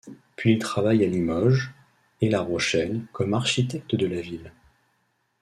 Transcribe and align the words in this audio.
Puis 0.35 0.53
il 0.53 0.57
travaille 0.57 1.05
à 1.05 1.07
Limoges 1.07 1.75
et 2.21 2.29
La 2.31 2.41
Rochelle 2.41 3.01
comme 3.13 3.35
architecte 3.35 3.93
de 3.95 4.07
la 4.07 4.19
ville. 4.19 4.51